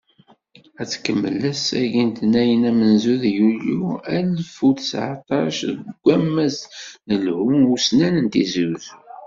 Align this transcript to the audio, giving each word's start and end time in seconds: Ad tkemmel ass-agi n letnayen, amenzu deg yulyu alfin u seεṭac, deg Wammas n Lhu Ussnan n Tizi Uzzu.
Ad 0.81 0.87
tkemmel 0.91 1.41
ass-agi 1.51 2.03
n 2.05 2.09
letnayen, 2.11 2.67
amenzu 2.69 3.15
deg 3.21 3.33
yulyu 3.37 3.79
alfin 4.17 4.69
u 4.69 4.71
seεṭac, 4.89 5.57
deg 5.67 5.97
Wammas 6.05 6.57
n 7.07 7.09
Lhu 7.23 7.39
Ussnan 7.75 8.15
n 8.19 8.25
Tizi 8.33 8.63
Uzzu. 8.73 8.95